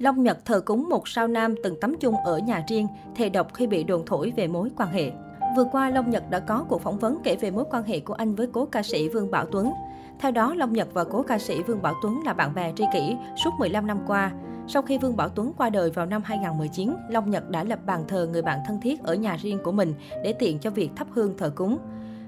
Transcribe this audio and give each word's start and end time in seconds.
Long 0.00 0.22
Nhật 0.22 0.44
thờ 0.44 0.60
cúng 0.60 0.88
một 0.88 1.08
sao 1.08 1.28
nam 1.28 1.54
từng 1.62 1.80
tắm 1.80 1.94
chung 2.00 2.14
ở 2.24 2.38
nhà 2.38 2.64
riêng, 2.68 2.86
thề 3.14 3.28
độc 3.28 3.54
khi 3.54 3.66
bị 3.66 3.84
đồn 3.84 4.06
thổi 4.06 4.32
về 4.36 4.46
mối 4.46 4.70
quan 4.76 4.90
hệ. 4.90 5.12
Vừa 5.56 5.64
qua, 5.72 5.90
Long 5.90 6.10
Nhật 6.10 6.30
đã 6.30 6.40
có 6.40 6.64
cuộc 6.68 6.82
phỏng 6.82 6.98
vấn 6.98 7.18
kể 7.24 7.36
về 7.36 7.50
mối 7.50 7.64
quan 7.70 7.84
hệ 7.84 8.00
của 8.00 8.14
anh 8.14 8.34
với 8.34 8.46
cố 8.52 8.66
ca 8.66 8.82
sĩ 8.82 9.08
Vương 9.08 9.30
Bảo 9.30 9.46
Tuấn. 9.52 9.72
Theo 10.18 10.30
đó, 10.30 10.54
Long 10.54 10.72
Nhật 10.72 10.88
và 10.92 11.04
cố 11.04 11.22
ca 11.22 11.38
sĩ 11.38 11.62
Vương 11.62 11.82
Bảo 11.82 11.94
Tuấn 12.02 12.22
là 12.24 12.32
bạn 12.32 12.54
bè 12.54 12.72
tri 12.76 12.84
kỷ 12.92 13.16
suốt 13.44 13.50
15 13.58 13.86
năm 13.86 13.98
qua. 14.06 14.32
Sau 14.68 14.82
khi 14.82 14.98
Vương 14.98 15.16
Bảo 15.16 15.28
Tuấn 15.28 15.52
qua 15.56 15.70
đời 15.70 15.90
vào 15.90 16.06
năm 16.06 16.22
2019, 16.24 16.94
Long 17.10 17.30
Nhật 17.30 17.50
đã 17.50 17.64
lập 17.64 17.78
bàn 17.86 18.04
thờ 18.08 18.28
người 18.32 18.42
bạn 18.42 18.58
thân 18.66 18.80
thiết 18.80 19.02
ở 19.02 19.14
nhà 19.14 19.36
riêng 19.36 19.58
của 19.64 19.72
mình 19.72 19.94
để 20.24 20.32
tiện 20.32 20.58
cho 20.58 20.70
việc 20.70 20.90
thắp 20.96 21.06
hương 21.10 21.38
thờ 21.38 21.52
cúng. 21.54 21.78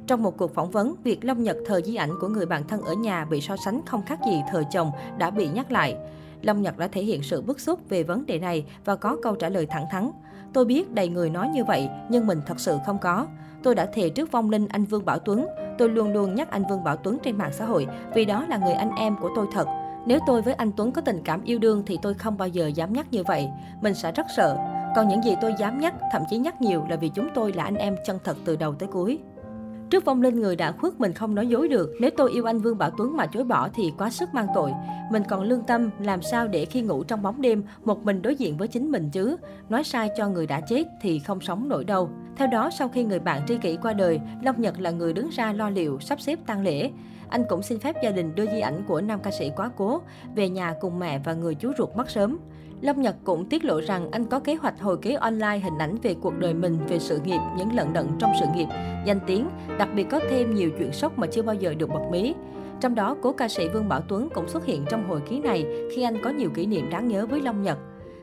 Trong 0.06 0.22
một 0.22 0.36
cuộc 0.36 0.54
phỏng 0.54 0.70
vấn, 0.70 0.94
việc 1.04 1.24
Long 1.24 1.42
Nhật 1.42 1.56
thờ 1.66 1.80
di 1.84 1.94
ảnh 1.94 2.10
của 2.20 2.28
người 2.28 2.46
bạn 2.46 2.68
thân 2.68 2.82
ở 2.82 2.94
nhà 2.94 3.24
bị 3.24 3.40
so 3.40 3.56
sánh 3.64 3.80
không 3.86 4.02
khác 4.06 4.18
gì 4.26 4.42
thờ 4.52 4.62
chồng 4.70 4.90
đã 5.18 5.30
bị 5.30 5.48
nhắc 5.48 5.72
lại. 5.72 5.96
Long 6.42 6.62
Nhật 6.62 6.78
đã 6.78 6.88
thể 6.88 7.02
hiện 7.02 7.22
sự 7.22 7.42
bức 7.42 7.60
xúc 7.60 7.80
về 7.88 8.02
vấn 8.02 8.26
đề 8.26 8.38
này 8.38 8.64
và 8.84 8.96
có 8.96 9.16
câu 9.22 9.34
trả 9.34 9.48
lời 9.48 9.66
thẳng 9.66 9.86
thắn. 9.90 10.10
Tôi 10.52 10.64
biết 10.64 10.92
đầy 10.92 11.08
người 11.08 11.30
nói 11.30 11.48
như 11.54 11.64
vậy, 11.64 11.88
nhưng 12.10 12.26
mình 12.26 12.40
thật 12.46 12.60
sự 12.60 12.78
không 12.86 12.98
có. 12.98 13.26
Tôi 13.62 13.74
đã 13.74 13.86
thề 13.86 14.08
trước 14.08 14.32
vong 14.32 14.50
linh 14.50 14.68
anh 14.68 14.84
Vương 14.84 15.04
Bảo 15.04 15.18
Tuấn. 15.18 15.46
Tôi 15.78 15.88
luôn 15.88 16.12
luôn 16.12 16.34
nhắc 16.34 16.50
anh 16.50 16.62
Vương 16.70 16.84
Bảo 16.84 16.96
Tuấn 16.96 17.18
trên 17.22 17.38
mạng 17.38 17.52
xã 17.52 17.64
hội 17.64 17.86
vì 18.14 18.24
đó 18.24 18.46
là 18.48 18.56
người 18.56 18.72
anh 18.72 18.90
em 18.96 19.16
của 19.20 19.30
tôi 19.36 19.46
thật. 19.52 19.66
Nếu 20.06 20.18
tôi 20.26 20.42
với 20.42 20.54
anh 20.54 20.72
Tuấn 20.76 20.92
có 20.92 21.00
tình 21.00 21.22
cảm 21.24 21.42
yêu 21.44 21.58
đương 21.58 21.82
thì 21.86 21.98
tôi 22.02 22.14
không 22.14 22.38
bao 22.38 22.48
giờ 22.48 22.66
dám 22.66 22.92
nhắc 22.92 23.06
như 23.10 23.22
vậy. 23.26 23.48
Mình 23.80 23.94
sẽ 23.94 24.12
rất 24.12 24.26
sợ. 24.36 24.56
Còn 24.96 25.08
những 25.08 25.24
gì 25.24 25.34
tôi 25.40 25.54
dám 25.58 25.80
nhắc, 25.80 25.94
thậm 26.12 26.22
chí 26.30 26.38
nhắc 26.38 26.60
nhiều 26.60 26.84
là 26.88 26.96
vì 26.96 27.08
chúng 27.08 27.28
tôi 27.34 27.52
là 27.52 27.64
anh 27.64 27.74
em 27.74 27.96
chân 28.06 28.18
thật 28.24 28.36
từ 28.44 28.56
đầu 28.56 28.74
tới 28.74 28.88
cuối. 28.92 29.18
Trước 29.90 30.04
vong 30.04 30.22
linh 30.22 30.40
người 30.40 30.56
đã 30.56 30.72
khuất 30.72 31.00
mình 31.00 31.12
không 31.12 31.34
nói 31.34 31.46
dối 31.46 31.68
được. 31.68 31.90
Nếu 32.00 32.10
tôi 32.16 32.30
yêu 32.30 32.44
anh 32.44 32.58
Vương 32.58 32.78
Bảo 32.78 32.90
Tuấn 32.90 33.16
mà 33.16 33.26
chối 33.26 33.44
bỏ 33.44 33.68
thì 33.74 33.92
quá 33.98 34.10
sức 34.10 34.28
mang 34.34 34.46
tội. 34.54 34.72
Mình 35.10 35.22
còn 35.28 35.42
lương 35.42 35.62
tâm, 35.62 35.90
làm 36.00 36.22
sao 36.22 36.48
để 36.48 36.64
khi 36.64 36.80
ngủ 36.80 37.04
trong 37.04 37.22
bóng 37.22 37.42
đêm, 37.42 37.62
một 37.84 38.04
mình 38.04 38.22
đối 38.22 38.34
diện 38.34 38.56
với 38.56 38.68
chính 38.68 38.90
mình 38.90 39.10
chứ? 39.10 39.36
Nói 39.68 39.84
sai 39.84 40.10
cho 40.16 40.28
người 40.28 40.46
đã 40.46 40.60
chết 40.60 40.84
thì 41.02 41.18
không 41.18 41.40
sống 41.40 41.68
nổi 41.68 41.84
đâu. 41.84 42.10
Theo 42.36 42.48
đó, 42.48 42.70
sau 42.70 42.88
khi 42.88 43.04
người 43.04 43.18
bạn 43.18 43.42
tri 43.48 43.58
kỷ 43.58 43.76
qua 43.82 43.92
đời, 43.92 44.20
Long 44.42 44.60
Nhật 44.60 44.80
là 44.80 44.90
người 44.90 45.12
đứng 45.12 45.28
ra 45.28 45.52
lo 45.52 45.70
liệu, 45.70 46.00
sắp 46.00 46.20
xếp 46.20 46.38
tang 46.46 46.62
lễ. 46.62 46.90
Anh 47.28 47.44
cũng 47.48 47.62
xin 47.62 47.78
phép 47.78 47.96
gia 48.02 48.10
đình 48.10 48.34
đưa 48.34 48.46
di 48.46 48.60
ảnh 48.60 48.84
của 48.88 49.00
nam 49.00 49.20
ca 49.22 49.30
sĩ 49.30 49.50
quá 49.56 49.70
cố 49.76 50.00
về 50.34 50.48
nhà 50.48 50.74
cùng 50.80 50.98
mẹ 50.98 51.18
và 51.24 51.32
người 51.32 51.54
chú 51.54 51.72
ruột 51.78 51.96
mất 51.96 52.10
sớm. 52.10 52.38
Long 52.80 53.02
Nhật 53.02 53.16
cũng 53.24 53.44
tiết 53.44 53.64
lộ 53.64 53.80
rằng 53.80 54.10
anh 54.10 54.24
có 54.24 54.40
kế 54.40 54.54
hoạch 54.54 54.80
hồi 54.80 54.96
ký 55.02 55.14
online 55.14 55.58
hình 55.58 55.78
ảnh 55.78 55.96
về 56.02 56.14
cuộc 56.14 56.38
đời 56.38 56.54
mình, 56.54 56.78
về 56.88 56.98
sự 56.98 57.20
nghiệp, 57.24 57.38
những 57.56 57.74
lận 57.74 57.92
đận 57.92 58.08
trong 58.18 58.32
sự 58.40 58.46
nghiệp, 58.54 58.66
danh 59.04 59.20
tiếng, 59.26 59.48
đặc 59.78 59.88
biệt 59.94 60.06
có 60.10 60.20
thêm 60.30 60.54
nhiều 60.54 60.70
chuyện 60.78 60.92
sốc 60.92 61.18
mà 61.18 61.26
chưa 61.26 61.42
bao 61.42 61.54
giờ 61.54 61.74
được 61.74 61.90
bật 61.90 62.02
mí. 62.10 62.34
Trong 62.80 62.94
đó, 62.94 63.16
cố 63.22 63.32
ca 63.32 63.48
sĩ 63.48 63.68
Vương 63.68 63.88
Bảo 63.88 64.00
Tuấn 64.00 64.28
cũng 64.34 64.48
xuất 64.48 64.64
hiện 64.64 64.84
trong 64.90 65.08
hồi 65.08 65.20
ký 65.28 65.40
này 65.40 65.66
khi 65.94 66.02
anh 66.02 66.22
có 66.22 66.30
nhiều 66.30 66.50
kỷ 66.54 66.66
niệm 66.66 66.90
đáng 66.90 67.08
nhớ 67.08 67.26
với 67.26 67.40
Long 67.40 67.62
Nhật. 67.62 67.78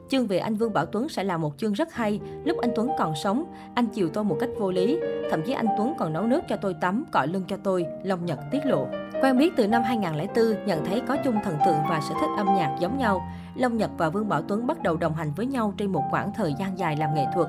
Chương 0.09 0.27
về 0.27 0.37
anh 0.37 0.55
Vương 0.55 0.73
Bảo 0.73 0.85
Tuấn 0.85 1.09
sẽ 1.09 1.23
là 1.23 1.37
một 1.37 1.57
chương 1.57 1.73
rất 1.73 1.93
hay. 1.93 2.19
Lúc 2.43 2.57
anh 2.57 2.71
Tuấn 2.75 2.89
còn 2.97 3.13
sống, 3.23 3.43
anh 3.75 3.85
chiều 3.85 4.09
tôi 4.09 4.23
một 4.23 4.37
cách 4.39 4.49
vô 4.59 4.71
lý. 4.71 4.99
Thậm 5.31 5.41
chí 5.41 5.53
anh 5.53 5.67
Tuấn 5.77 5.93
còn 5.97 6.13
nấu 6.13 6.23
nước 6.23 6.41
cho 6.49 6.55
tôi 6.55 6.75
tắm, 6.81 7.05
cọ 7.11 7.25
lưng 7.25 7.43
cho 7.47 7.57
tôi, 7.63 7.85
Long 8.03 8.25
Nhật 8.25 8.39
tiết 8.51 8.65
lộ. 8.65 8.87
Quen 9.21 9.37
biết 9.37 9.53
từ 9.57 9.67
năm 9.67 9.83
2004, 9.83 10.65
nhận 10.65 10.85
thấy 10.85 11.01
có 11.07 11.17
chung 11.23 11.35
thần 11.43 11.55
tượng 11.65 11.77
và 11.89 12.01
sở 12.01 12.15
thích 12.21 12.29
âm 12.37 12.47
nhạc 12.57 12.77
giống 12.79 12.97
nhau. 12.97 13.31
Long 13.55 13.77
Nhật 13.77 13.91
và 13.97 14.09
Vương 14.09 14.29
Bảo 14.29 14.41
Tuấn 14.41 14.67
bắt 14.67 14.83
đầu 14.83 14.97
đồng 14.97 15.13
hành 15.13 15.31
với 15.35 15.45
nhau 15.45 15.73
trên 15.77 15.91
một 15.91 16.03
khoảng 16.11 16.33
thời 16.33 16.53
gian 16.59 16.79
dài 16.79 16.95
làm 16.97 17.13
nghệ 17.15 17.25
thuật. 17.33 17.47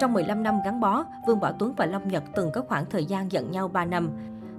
Trong 0.00 0.12
15 0.12 0.42
năm 0.42 0.60
gắn 0.64 0.80
bó, 0.80 1.04
Vương 1.26 1.40
Bảo 1.40 1.52
Tuấn 1.52 1.74
và 1.76 1.86
Long 1.86 2.08
Nhật 2.08 2.24
từng 2.36 2.52
có 2.52 2.60
khoảng 2.68 2.84
thời 2.90 3.04
gian 3.04 3.32
giận 3.32 3.50
nhau 3.50 3.68
3 3.68 3.84
năm. 3.84 4.10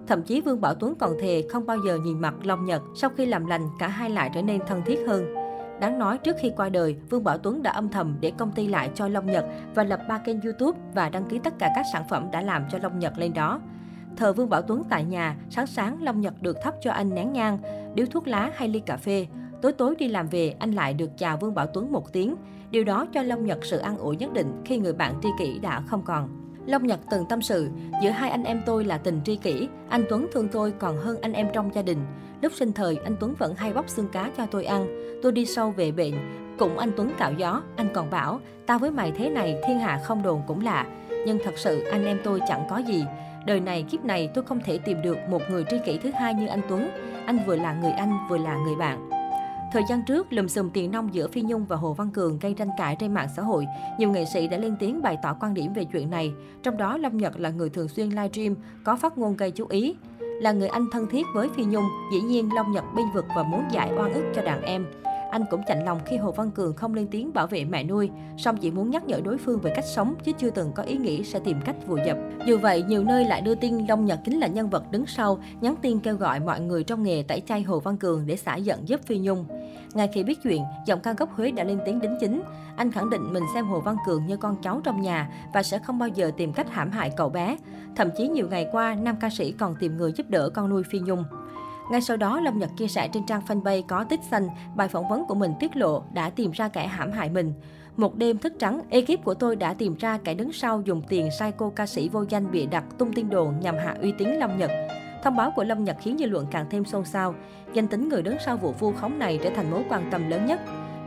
Thậm 0.08 0.24
chí 0.24 0.42
Vương 0.42 0.62
Bảo 0.62 0.76
Tuấn 0.76 0.96
còn 0.96 1.12
thề 1.22 1.44
không 1.52 1.66
bao 1.66 1.78
giờ 1.86 1.98
nhìn 1.98 2.22
mặt 2.22 2.34
Long 2.44 2.66
Nhật, 2.66 2.82
sau 2.96 3.10
khi 3.10 3.26
làm 3.26 3.46
lành 3.46 3.70
cả 3.80 3.88
hai 3.88 4.10
lại 4.10 4.32
trở 4.34 4.42
nên 4.42 4.62
thân 4.68 4.82
thiết 4.86 5.00
hơn. 5.08 5.36
Đáng 5.80 6.00
nói, 6.00 6.18
trước 6.18 6.36
khi 6.40 6.52
qua 6.58 6.70
đời, 6.70 6.96
Vương 7.10 7.24
Bảo 7.24 7.38
Tuấn 7.38 7.64
đã 7.64 7.72
âm 7.72 7.90
thầm 7.90 8.18
để 8.20 8.32
công 8.38 8.52
ty 8.52 8.68
lại 8.68 8.90
cho 8.96 9.08
Long 9.08 9.26
Nhật 9.26 9.46
và 9.76 9.84
lập 9.84 10.00
ba 10.10 10.18
kênh 10.18 10.42
YouTube 10.42 10.80
và 10.94 11.10
đăng 11.10 11.26
ký 11.26 11.40
tất 11.44 11.54
cả 11.60 11.70
các 11.76 11.86
sản 11.94 12.04
phẩm 12.10 12.32
đã 12.32 12.42
làm 12.42 12.64
cho 12.72 12.78
Long 12.82 13.00
Nhật 13.00 13.18
lên 13.18 13.34
đó. 13.34 13.62
Thờ 14.18 14.34
Vương 14.34 14.50
Bảo 14.50 14.62
Tuấn 14.62 14.84
tại 14.90 15.04
nhà, 15.04 15.36
sáng 15.50 15.68
sáng 15.68 16.04
Long 16.04 16.22
Nhật 16.22 16.42
được 16.42 16.58
thắp 16.64 16.76
cho 16.82 16.92
anh 16.92 17.16
nén 17.16 17.34
nhang, 17.34 17.58
điếu 17.96 18.06
thuốc 18.06 18.28
lá 18.28 18.52
hay 18.56 18.68
ly 18.68 18.80
cà 18.80 18.98
phê. 18.98 19.28
Tối 19.62 19.74
tối 19.74 19.96
đi 19.96 20.08
làm 20.08 20.28
về, 20.28 20.56
anh 20.60 20.72
lại 20.72 20.94
được 20.94 21.10
chào 21.18 21.38
Vương 21.38 21.56
Bảo 21.56 21.68
Tuấn 21.68 21.92
một 21.92 22.14
tiếng. 22.14 22.36
Điều 22.72 22.84
đó 22.84 23.06
cho 23.14 23.22
Long 23.22 23.46
Nhật 23.46 23.66
sự 23.66 23.78
an 23.78 23.98
ủi 23.98 24.16
nhất 24.16 24.34
định 24.34 24.62
khi 24.66 24.78
người 24.78 24.94
bạn 24.94 25.14
tri 25.24 25.30
kỷ 25.40 25.60
đã 25.60 25.82
không 25.88 26.02
còn. 26.06 26.30
Long 26.66 26.88
Nhật 26.88 27.00
từng 27.12 27.26
tâm 27.30 27.42
sự, 27.42 27.70
giữa 28.04 28.10
hai 28.10 28.30
anh 28.30 28.44
em 28.44 28.62
tôi 28.66 28.84
là 28.86 28.98
tình 28.98 29.22
tri 29.26 29.36
kỷ, 29.36 29.68
anh 29.90 30.06
Tuấn 30.10 30.28
thương 30.34 30.48
tôi 30.48 30.74
còn 30.80 30.98
hơn 30.98 31.22
anh 31.22 31.34
em 31.34 31.48
trong 31.54 31.74
gia 31.74 31.82
đình. 31.82 32.00
Lúc 32.42 32.54
sinh 32.54 32.74
thời, 32.74 32.98
anh 33.04 33.16
Tuấn 33.20 33.34
vẫn 33.38 33.56
hay 33.56 33.74
bóc 33.74 33.90
xương 33.90 34.08
cá 34.12 34.32
cho 34.38 34.46
tôi 34.46 34.66
ăn. 34.66 34.88
Tôi 35.24 35.32
đi 35.32 35.46
sâu 35.46 35.72
về 35.72 35.92
bệnh, 35.92 36.14
cũng 36.60 36.78
anh 36.78 36.92
Tuấn 36.98 37.12
cạo 37.18 37.34
gió, 37.34 37.62
anh 37.76 37.88
còn 37.94 38.10
bảo, 38.10 38.40
tao 38.66 38.80
với 38.80 38.92
mày 38.92 39.12
thế 39.12 39.30
này, 39.30 39.58
thiên 39.68 39.80
hạ 39.80 40.00
không 40.04 40.24
đồn 40.24 40.42
cũng 40.48 40.64
lạ. 40.64 40.86
Nhưng 41.26 41.40
thật 41.44 41.54
sự 41.58 41.84
anh 41.84 42.06
em 42.06 42.20
tôi 42.24 42.40
chẳng 42.48 42.68
có 42.70 42.78
gì. 42.78 43.06
Đời 43.46 43.60
này 43.60 43.84
kiếp 43.84 44.06
này 44.06 44.30
tôi 44.34 44.44
không 44.44 44.60
thể 44.66 44.78
tìm 44.78 45.02
được 45.02 45.18
một 45.30 45.42
người 45.50 45.66
tri 45.70 45.78
kỷ 45.86 45.98
thứ 45.98 46.12
hai 46.12 46.34
như 46.34 46.48
anh 46.48 46.62
Tuấn. 46.70 46.90
Anh 47.26 47.40
vừa 47.46 47.56
là 47.56 47.74
người 47.74 47.92
anh, 47.92 48.18
vừa 48.30 48.38
là 48.38 48.58
người 48.58 48.76
bạn. 48.76 49.10
Thời 49.72 49.84
gian 49.90 50.04
trước, 50.08 50.34
lùm 50.34 50.48
xùm 50.48 50.70
tiền 50.70 50.92
nông 50.92 51.14
giữa 51.14 51.28
Phi 51.28 51.42
Nhung 51.42 51.66
và 51.66 51.76
Hồ 51.76 51.94
Văn 51.94 52.10
Cường 52.10 52.40
gây 52.40 52.54
tranh 52.54 52.70
cãi 52.78 52.96
trên 53.00 53.14
mạng 53.14 53.28
xã 53.36 53.42
hội. 53.42 53.66
Nhiều 54.00 54.12
nghệ 54.12 54.26
sĩ 54.26 54.48
đã 54.48 54.58
lên 54.58 54.76
tiếng 54.80 55.02
bày 55.02 55.18
tỏ 55.24 55.38
quan 55.40 55.54
điểm 55.54 55.74
về 55.74 55.86
chuyện 55.86 56.10
này. 56.10 56.34
Trong 56.64 56.78
đó, 56.78 56.98
Long 56.98 57.18
Nhật 57.18 57.40
là 57.40 57.50
người 57.50 57.70
thường 57.70 57.88
xuyên 57.88 58.10
livestream, 58.10 58.56
có 58.84 58.96
phát 58.96 59.18
ngôn 59.18 59.38
gây 59.38 59.52
chú 59.52 59.66
ý. 59.70 59.96
Là 60.20 60.52
người 60.52 60.68
anh 60.68 60.86
thân 60.92 61.08
thiết 61.08 61.26
với 61.36 61.50
Phi 61.50 61.66
Nhung, 61.66 61.86
dĩ 62.14 62.22
nhiên 62.22 62.54
Long 62.54 62.72
Nhật 62.72 62.84
binh 62.96 63.08
vực 63.14 63.26
và 63.36 63.44
muốn 63.44 63.64
giải 63.72 63.92
oan 63.98 64.14
ức 64.14 64.24
cho 64.36 64.42
đàn 64.42 64.62
em. 64.62 64.86
Anh 65.36 65.46
cũng 65.50 65.64
chạnh 65.68 65.86
lòng 65.86 66.00
khi 66.06 66.18
Hồ 66.18 66.32
Văn 66.32 66.52
Cường 66.52 66.74
không 66.74 66.94
lên 66.94 67.08
tiếng 67.12 67.34
bảo 67.34 67.48
vệ 67.48 67.66
mẹ 67.66 67.84
nuôi, 67.84 68.10
song 68.38 68.58
chỉ 68.58 68.72
muốn 68.72 68.90
nhắc 68.90 69.06
nhở 69.06 69.20
đối 69.24 69.38
phương 69.38 69.60
về 69.60 69.72
cách 69.76 69.86
sống 69.86 70.16
chứ 70.24 70.32
chưa 70.38 70.50
từng 70.50 70.72
có 70.76 70.84
ý 70.84 70.98
nghĩ 70.98 71.24
sẽ 71.24 71.40
tìm 71.40 71.62
cách 71.66 71.76
vùi 71.88 72.00
dập. 72.06 72.18
Dù 72.46 72.58
vậy, 72.58 72.84
nhiều 72.84 73.04
nơi 73.04 73.26
lại 73.26 73.42
đưa 73.42 73.56
tin 73.56 73.86
Long 73.88 74.06
Nhật 74.06 74.20
chính 74.26 74.40
là 74.40 74.48
nhân 74.48 74.70
vật 74.70 74.92
đứng 74.92 75.06
sau, 75.06 75.40
nhắn 75.62 75.76
tin 75.82 76.00
kêu 76.00 76.16
gọi 76.16 76.40
mọi 76.40 76.60
người 76.60 76.84
trong 76.84 77.04
nghề 77.04 77.24
tẩy 77.28 77.42
chay 77.42 77.62
Hồ 77.62 77.80
Văn 77.80 77.98
Cường 77.98 78.28
để 78.28 78.36
xả 78.36 78.56
giận 78.56 78.88
giúp 78.88 79.02
Phi 79.06 79.18
Nhung. 79.18 79.46
Ngay 79.94 80.10
khi 80.14 80.24
biết 80.24 80.44
chuyện, 80.44 80.62
giọng 80.86 81.00
ca 81.00 81.14
gốc 81.14 81.30
Huế 81.36 81.52
đã 81.52 81.64
lên 81.64 81.80
tiếng 81.86 82.00
đính 82.00 82.18
chính. 82.20 82.42
Anh 82.76 82.92
khẳng 82.92 83.10
định 83.10 83.34
mình 83.34 83.44
xem 83.54 83.66
Hồ 83.66 83.80
Văn 83.80 83.96
Cường 84.06 84.26
như 84.26 84.38
con 84.38 84.56
cháu 84.62 84.82
trong 84.84 85.02
nhà 85.02 85.30
và 85.54 85.64
sẽ 85.64 85.80
không 85.80 86.00
bao 86.00 86.10
giờ 86.10 86.32
tìm 86.38 86.54
cách 86.54 86.72
hãm 86.72 86.92
hại 86.92 87.12
cậu 87.18 87.30
bé. 87.30 87.58
Thậm 87.96 88.10
chí 88.18 88.28
nhiều 88.28 88.48
ngày 88.50 88.68
qua, 88.72 88.96
nam 88.96 89.16
ca 89.20 89.30
sĩ 89.30 89.52
còn 89.52 89.76
tìm 89.80 89.98
người 89.98 90.12
giúp 90.12 90.30
đỡ 90.30 90.50
con 90.50 90.70
nuôi 90.70 90.84
Phi 90.84 91.00
Nhung. 91.00 91.24
Ngay 91.90 92.02
sau 92.02 92.18
đó, 92.18 92.40
Lâm 92.40 92.60
Nhật 92.60 92.70
chia 92.78 92.88
sẻ 92.88 93.08
trên 93.08 93.26
trang 93.26 93.42
fanpage 93.48 93.82
có 93.88 94.04
tích 94.04 94.24
xanh, 94.24 94.50
bài 94.76 94.88
phỏng 94.88 95.10
vấn 95.10 95.26
của 95.26 95.36
mình 95.36 95.54
tiết 95.60 95.78
lộ 95.78 96.04
đã 96.14 96.30
tìm 96.30 96.52
ra 96.52 96.68
kẻ 96.68 96.88
hãm 96.88 97.12
hại 97.12 97.30
mình. 97.30 97.54
Một 97.98 98.16
đêm 98.16 98.38
thức 98.38 98.54
trắng, 98.60 98.82
ekip 98.90 99.24
của 99.24 99.34
tôi 99.34 99.56
đã 99.56 99.74
tìm 99.74 99.96
ra 99.96 100.18
kẻ 100.24 100.34
đứng 100.34 100.54
sau 100.54 100.82
dùng 100.82 101.02
tiền 101.10 101.30
sai 101.40 101.52
cô 101.52 101.70
ca 101.76 101.86
sĩ 101.86 102.10
vô 102.10 102.26
danh 102.30 102.52
bịa 102.52 102.66
đặt 102.66 102.84
tung 102.98 103.14
tin 103.14 103.30
đồn 103.30 103.60
nhằm 103.60 103.76
hạ 103.78 103.96
uy 104.02 104.14
tín 104.18 104.30
Lâm 104.30 104.58
Nhật. 104.58 104.72
Thông 105.24 105.36
báo 105.36 105.52
của 105.56 105.64
Lâm 105.64 105.84
Nhật 105.84 105.98
khiến 106.02 106.18
dư 106.20 106.26
luận 106.26 106.46
càng 106.52 106.66
thêm 106.70 106.86
xôn 106.86 107.06
xao. 107.06 107.36
Danh 107.74 107.88
tính 107.88 108.10
người 108.10 108.22
đứng 108.22 108.38
sau 108.46 108.58
vụ 108.58 108.72
vu 108.72 108.92
khống 108.92 109.20
này 109.20 109.40
trở 109.44 109.50
thành 109.50 109.72
mối 109.72 109.84
quan 109.90 110.12
tâm 110.12 110.30
lớn 110.30 110.46
nhất. 110.46 110.60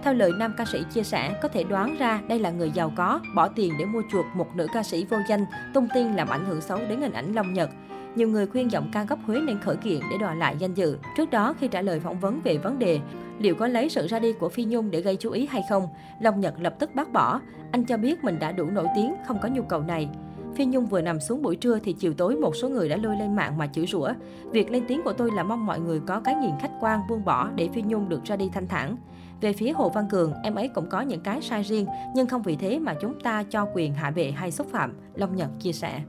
Theo 0.03 0.15
lời 0.15 0.33
nam 0.39 0.55
ca 0.56 0.65
sĩ 0.65 0.78
chia 0.95 1.03
sẻ, 1.03 1.39
có 1.43 1.49
thể 1.49 1.65
đoán 1.65 1.97
ra 1.99 2.21
đây 2.28 2.39
là 2.39 2.50
người 2.50 2.71
giàu 2.71 2.93
có, 2.97 3.21
bỏ 3.34 3.49
tiền 3.49 3.72
để 3.78 3.84
mua 3.84 4.03
chuộc 4.12 4.27
một 4.34 4.56
nữ 4.56 4.66
ca 4.72 4.83
sĩ 4.83 5.05
vô 5.05 5.16
danh, 5.28 5.47
tung 5.75 5.89
tin 5.95 6.16
làm 6.16 6.28
ảnh 6.28 6.45
hưởng 6.45 6.60
xấu 6.60 6.78
đến 6.89 7.00
hình 7.00 7.12
ảnh 7.12 7.33
Lâm 7.33 7.55
Nhật. 7.55 7.71
Nhiều 8.19 8.29
người 8.29 8.47
khuyên 8.47 8.71
giọng 8.71 8.89
ca 8.93 9.05
gốc 9.05 9.19
Huế 9.27 9.41
nên 9.41 9.61
khởi 9.61 9.77
kiện 9.77 10.01
để 10.11 10.19
đòi 10.21 10.37
lại 10.37 10.56
danh 10.59 10.75
dự. 10.75 10.99
Trước 11.17 11.31
đó, 11.31 11.55
khi 11.61 11.69
trả 11.69 11.83
lời 11.83 12.01
phỏng 12.01 12.21
vấn 12.21 12.41
về 12.45 12.59
vấn 12.59 12.79
đề 12.79 13.01
liệu 13.39 13.55
có 13.55 13.67
lấy 13.67 13.89
sự 13.89 14.06
ra 14.06 14.19
đi 14.19 14.33
của 14.33 14.49
Phi 14.49 14.65
Nhung 14.65 14.91
để 14.91 15.01
gây 15.01 15.17
chú 15.17 15.31
ý 15.31 15.47
hay 15.47 15.62
không, 15.69 15.89
Long 16.21 16.41
Nhật 16.41 16.55
lập 16.61 16.75
tức 16.78 16.95
bác 16.95 17.12
bỏ. 17.12 17.41
Anh 17.73 17.84
cho 17.84 17.97
biết 17.97 18.25
mình 18.25 18.39
đã 18.39 18.53
đủ 18.53 18.65
nổi 18.65 18.87
tiếng, 18.95 19.15
không 19.27 19.39
có 19.43 19.49
nhu 19.49 19.62
cầu 19.62 19.81
này. 19.81 20.09
Phi 20.55 20.65
Nhung 20.65 20.87
vừa 20.87 21.01
nằm 21.01 21.21
xuống 21.21 21.43
buổi 21.43 21.57
trưa 21.57 21.78
thì 21.78 21.93
chiều 21.93 22.15
tối 22.15 22.37
một 22.37 22.57
số 22.57 22.69
người 22.69 22.89
đã 22.89 22.97
lôi 22.97 23.17
lên 23.17 23.37
mạng 23.37 23.59
mà 23.59 23.67
chửi 23.67 23.87
rủa. 23.87 24.12
Việc 24.51 24.71
lên 24.71 24.84
tiếng 24.89 25.03
của 25.05 25.12
tôi 25.12 25.31
là 25.37 25.43
mong 25.43 25.67
mọi 25.67 25.81
người 25.81 26.01
có 26.07 26.21
cái 26.21 26.34
nhìn 26.34 26.53
khách 26.61 26.73
quan 26.81 27.01
buông 27.09 27.25
bỏ 27.25 27.51
để 27.57 27.69
Phi 27.75 27.83
Nhung 27.83 28.09
được 28.09 28.25
ra 28.25 28.37
đi 28.37 28.51
thanh 28.53 28.69
thản. 28.69 28.97
Về 29.41 29.53
phía 29.53 29.73
Hồ 29.73 29.89
Văn 29.89 30.07
Cường, 30.11 30.33
em 30.43 30.55
ấy 30.55 30.69
cũng 30.69 30.89
có 30.91 31.01
những 31.01 31.21
cái 31.21 31.43
sai 31.43 31.62
riêng, 31.62 31.87
nhưng 32.15 32.27
không 32.27 32.42
vì 32.42 32.57
thế 32.57 32.78
mà 32.78 32.95
chúng 33.01 33.21
ta 33.21 33.42
cho 33.42 33.66
quyền 33.75 33.95
hạ 33.95 34.10
bệ 34.10 34.31
hay 34.31 34.51
xúc 34.51 34.66
phạm, 34.71 34.95
Long 35.15 35.37
Nhật 35.37 35.51
chia 35.60 35.72
sẻ. 35.72 36.01